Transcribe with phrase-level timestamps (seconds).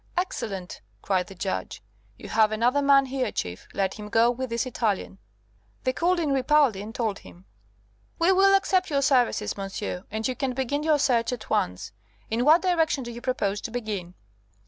[0.17, 1.83] "Excellent!" cried the Judge.
[2.17, 5.19] "You have another man here, Chief; let him go with this Italian."
[5.83, 7.45] They called in Ripaldi and told him,
[8.17, 11.91] "We will accept your services, monsieur, and you can begin your search at once.
[12.31, 14.15] In what direction do you propose to begin?"